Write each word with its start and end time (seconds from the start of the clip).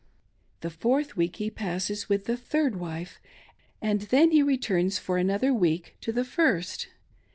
The 0.61 0.71
fourth 0.71 1.15
week 1.15 1.35
he 1.35 1.51
passes 1.51 2.09
with 2.09 2.25
the 2.25 2.35
third 2.35 2.75
wife; 2.77 3.19
then 3.83 4.31
he 4.31 4.41
returns 4.41 4.97
for 4.97 5.19
another 5.19 5.53
week 5.53 5.95
to 6.01 6.11
the 6.11 6.25
first. 6.25 6.87